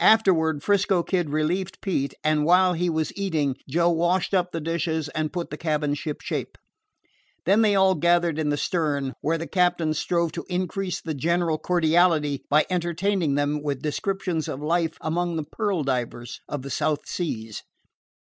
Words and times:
Afterward 0.00 0.62
'Frisco 0.62 1.02
Kid 1.02 1.30
relieved 1.30 1.80
Pete, 1.80 2.12
and 2.22 2.44
while 2.44 2.74
he 2.74 2.90
was 2.90 3.10
eating 3.16 3.56
Joe 3.66 3.88
washed 3.88 4.34
up 4.34 4.52
the 4.52 4.60
dishes 4.60 5.08
and 5.14 5.32
put 5.32 5.48
the 5.48 5.56
cabin 5.56 5.94
shipshape. 5.94 6.58
Then 7.46 7.62
they 7.62 7.74
all 7.74 7.94
gathered 7.94 8.38
in 8.38 8.50
the 8.50 8.58
stern, 8.58 9.14
where 9.22 9.38
the 9.38 9.46
captain 9.46 9.94
strove 9.94 10.30
to 10.32 10.44
increase 10.50 11.00
the 11.00 11.14
general 11.14 11.56
cordiality 11.56 12.42
by 12.50 12.66
entertaining 12.68 13.34
them 13.34 13.62
with 13.62 13.80
descriptions 13.80 14.46
of 14.46 14.60
life 14.60 14.98
among 15.00 15.36
the 15.36 15.44
pearl 15.50 15.82
divers 15.84 16.40
of 16.50 16.60
the 16.60 16.68
South 16.70 17.08
Seas. 17.08 17.62